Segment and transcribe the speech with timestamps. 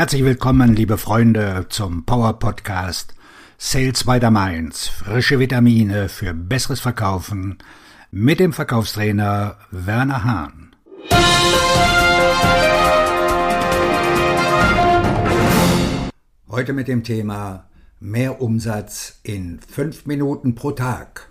[0.00, 3.14] Herzlich willkommen, liebe Freunde, zum Power Podcast
[3.58, 4.88] Sales by the Mainz.
[4.88, 7.58] Frische Vitamine für besseres Verkaufen
[8.10, 10.74] mit dem Verkaufstrainer Werner Hahn.
[16.48, 21.28] Heute mit dem Thema Mehr Umsatz in fünf Minuten pro Tag.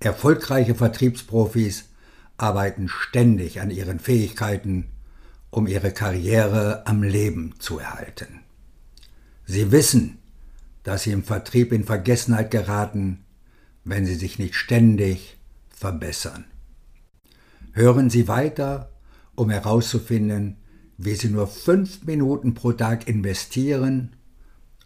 [0.00, 1.90] Erfolgreiche Vertriebsprofis
[2.38, 4.86] arbeiten ständig an ihren Fähigkeiten,
[5.50, 8.40] um ihre Karriere am Leben zu erhalten.
[9.46, 10.18] Sie wissen,
[10.82, 13.24] dass sie im Vertrieb in Vergessenheit geraten,
[13.84, 15.38] wenn sie sich nicht ständig
[15.70, 16.44] verbessern.
[17.72, 18.90] Hören Sie weiter,
[19.36, 20.56] um herauszufinden,
[20.96, 24.16] wie Sie nur fünf Minuten pro Tag investieren,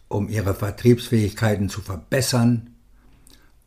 [0.07, 2.75] um Ihre Vertriebsfähigkeiten zu verbessern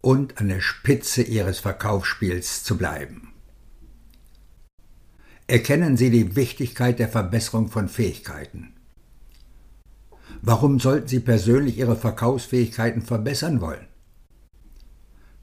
[0.00, 3.32] und an der Spitze Ihres Verkaufsspiels zu bleiben.
[5.48, 8.72] Erkennen Sie die Wichtigkeit der Verbesserung von Fähigkeiten.
[10.42, 13.86] Warum sollten Sie persönlich Ihre Verkaufsfähigkeiten verbessern wollen?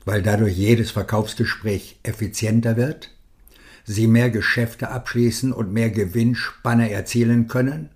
[0.03, 3.11] Weil dadurch jedes Verkaufsgespräch effizienter wird,
[3.85, 7.89] Sie mehr Geschäfte abschließen und mehr Gewinnspanne erzielen können,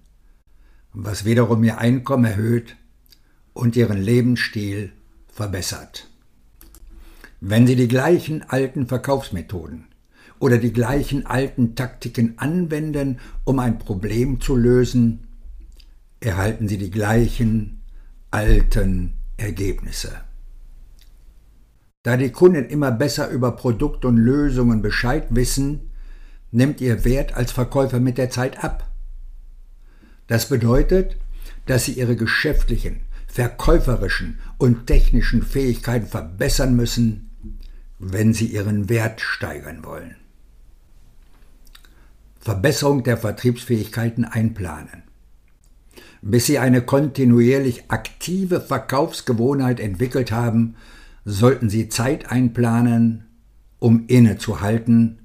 [0.93, 2.77] was wiederum Ihr Einkommen erhöht
[3.53, 4.93] und Ihren Lebensstil
[5.27, 6.09] verbessert.
[7.41, 9.87] Wenn Sie die gleichen alten Verkaufsmethoden
[10.39, 15.27] oder die gleichen alten Taktiken anwenden, um ein Problem zu lösen,
[16.19, 17.81] erhalten Sie die gleichen
[18.31, 20.21] alten Ergebnisse.
[22.03, 25.91] Da die Kunden immer besser über Produkte und Lösungen Bescheid wissen,
[26.51, 28.89] nimmt ihr Wert als Verkäufer mit der Zeit ab.
[30.27, 31.17] Das bedeutet,
[31.65, 37.29] dass sie ihre geschäftlichen, verkäuferischen und technischen Fähigkeiten verbessern müssen,
[37.99, 40.15] wenn sie ihren Wert steigern wollen.
[42.47, 45.03] Verbesserung der Vertriebsfähigkeiten einplanen.
[46.21, 50.75] Bis Sie eine kontinuierlich aktive Verkaufsgewohnheit entwickelt haben,
[51.25, 53.25] sollten Sie Zeit einplanen,
[53.79, 55.19] um innezuhalten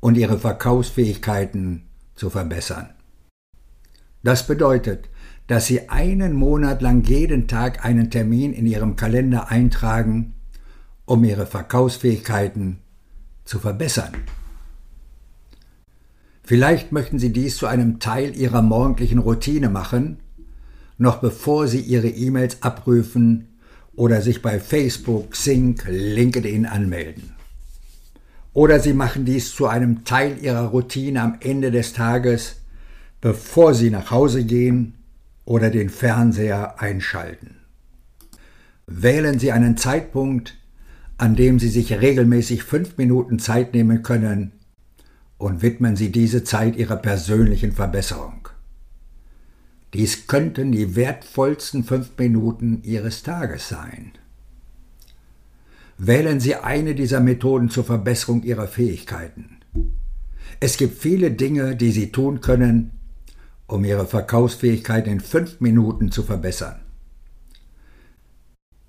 [0.00, 1.84] und Ihre Verkaufsfähigkeiten
[2.16, 2.88] zu verbessern.
[4.24, 5.08] Das bedeutet,
[5.46, 10.34] dass Sie einen Monat lang jeden Tag einen Termin in Ihrem Kalender eintragen,
[11.04, 12.78] um Ihre Verkaufsfähigkeiten
[13.44, 14.10] zu verbessern.
[16.48, 20.16] Vielleicht möchten Sie dies zu einem Teil Ihrer morgendlichen Routine machen,
[20.96, 23.48] noch bevor Sie Ihre E-Mails abprüfen
[23.94, 27.34] oder sich bei Facebook, Sync, LinkedIn anmelden.
[28.54, 32.62] Oder Sie machen dies zu einem Teil Ihrer Routine am Ende des Tages,
[33.20, 34.94] bevor Sie nach Hause gehen
[35.44, 37.56] oder den Fernseher einschalten.
[38.86, 40.56] Wählen Sie einen Zeitpunkt,
[41.18, 44.52] an dem Sie sich regelmäßig fünf Minuten Zeit nehmen können,
[45.38, 48.48] und widmen Sie diese Zeit Ihrer persönlichen Verbesserung.
[49.94, 54.12] Dies könnten die wertvollsten fünf Minuten Ihres Tages sein.
[55.96, 59.58] Wählen Sie eine dieser Methoden zur Verbesserung Ihrer Fähigkeiten.
[60.60, 62.90] Es gibt viele Dinge, die Sie tun können,
[63.66, 66.80] um Ihre Verkaufsfähigkeit in fünf Minuten zu verbessern.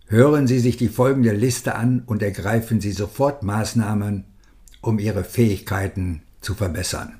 [0.07, 4.25] Hören Sie sich die folgende Liste an und ergreifen Sie sofort Maßnahmen,
[4.81, 7.19] um Ihre Fähigkeiten zu verbessern.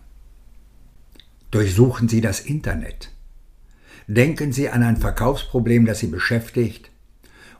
[1.51, 3.11] Durchsuchen Sie das Internet.
[4.07, 6.91] Denken Sie an ein Verkaufsproblem, das Sie beschäftigt,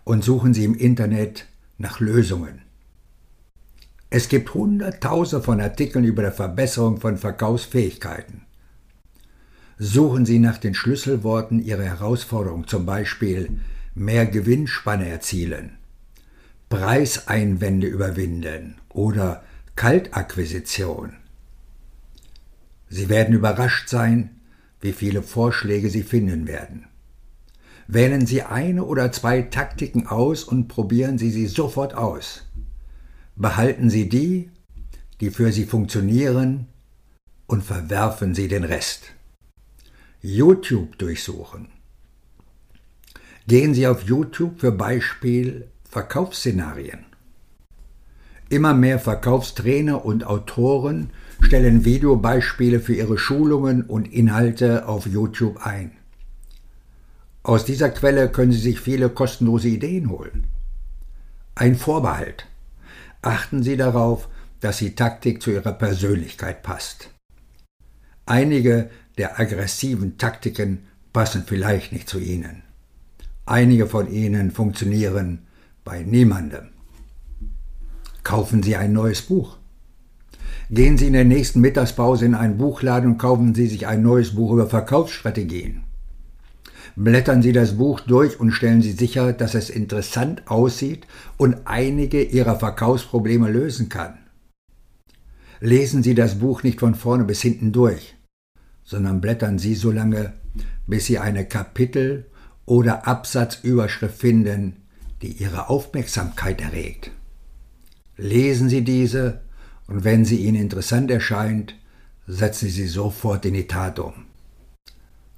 [0.04, 2.62] und suchen Sie im Internet nach Lösungen.
[4.10, 8.42] Es gibt Hunderttausende von Artikeln über die Verbesserung von Verkaufsfähigkeiten.
[9.78, 13.62] Suchen Sie nach den Schlüsselworten Ihrer Herausforderung, zum Beispiel
[13.94, 15.78] mehr Gewinnspanne erzielen,
[16.70, 19.44] Preiseinwände überwinden oder
[19.76, 21.19] Kaltakquisition.
[22.90, 24.32] Sie werden überrascht sein,
[24.82, 26.88] wie viele Vorschläge Sie finden werden.
[27.88, 32.46] Wählen Sie eine oder zwei Taktiken aus und probieren Sie sie sofort aus.
[33.36, 34.50] Behalten Sie die,
[35.22, 36.68] die für Sie funktionieren,
[37.48, 39.12] und verwerfen Sie den Rest.
[40.22, 41.70] YouTube durchsuchen.
[43.48, 47.06] Gehen Sie auf YouTube für Beispiel Verkaufsszenarien.
[48.50, 51.10] Immer mehr Verkaufstrainer und Autoren
[51.42, 55.92] stellen Videobeispiele für ihre Schulungen und Inhalte auf YouTube ein.
[57.44, 60.46] Aus dieser Quelle können Sie sich viele kostenlose Ideen holen.
[61.56, 62.46] Ein Vorbehalt.
[63.22, 64.28] Achten Sie darauf,
[64.60, 67.10] dass die Taktik zu Ihrer Persönlichkeit passt.
[68.26, 70.80] Einige der aggressiven Taktiken
[71.14, 72.64] passen vielleicht nicht zu Ihnen.
[73.50, 75.48] Einige von ihnen funktionieren
[75.84, 76.70] bei niemandem.
[78.24, 79.59] Kaufen Sie ein neues Buch.
[80.72, 84.36] Gehen Sie in der nächsten Mittagspause in einen Buchladen und kaufen Sie sich ein neues
[84.36, 85.82] Buch über Verkaufsstrategien.
[86.96, 91.08] Blättern Sie das Buch durch und stellen Sie sicher, dass es interessant aussieht
[91.38, 94.20] und einige Ihrer Verkaufsprobleme lösen kann.
[95.60, 98.16] Lesen Sie das Buch nicht von vorne bis hinten durch,
[98.84, 100.34] sondern blättern Sie so lange,
[100.86, 102.28] bis Sie eine Kapitel-
[102.68, 104.76] oder Absatzüberschrift finden,
[105.24, 107.10] die Ihre Aufmerksamkeit erregt.
[108.18, 109.42] Lesen Sie diese
[109.90, 111.74] und wenn sie Ihnen interessant erscheint,
[112.28, 114.14] setzen Sie sie sofort in die Tat um.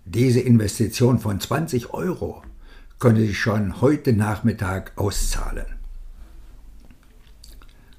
[0.03, 2.43] Diese Investition von 20 Euro
[2.99, 5.65] könnte sich schon heute Nachmittag auszahlen.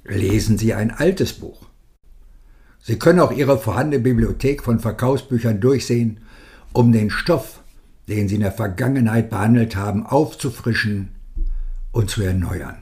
[0.04, 1.68] Lesen Sie ein altes Buch.
[2.82, 6.20] Sie können auch Ihre vorhandene Bibliothek von Verkaufsbüchern durchsehen,
[6.72, 7.62] um den Stoff,
[8.08, 11.12] den Sie in der Vergangenheit behandelt haben, aufzufrischen
[11.92, 12.81] und zu erneuern.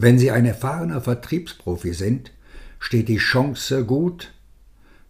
[0.00, 2.30] Wenn Sie ein erfahrener Vertriebsprofi sind,
[2.78, 4.32] steht die Chance gut,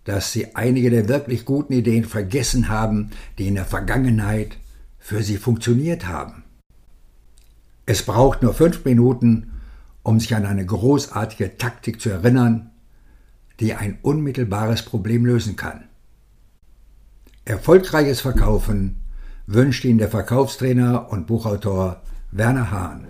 [0.05, 4.57] dass Sie einige der wirklich guten Ideen vergessen haben, die in der Vergangenheit
[4.99, 6.43] für Sie funktioniert haben.
[7.85, 9.61] Es braucht nur fünf Minuten,
[10.03, 12.71] um sich an eine großartige Taktik zu erinnern,
[13.61, 15.85] die ein unmittelbares Problem lösen kann.
[17.45, 18.97] Erfolgreiches Verkaufen
[19.47, 22.01] wünscht Ihnen der Verkaufstrainer und Buchautor
[22.31, 23.07] Werner Hahn.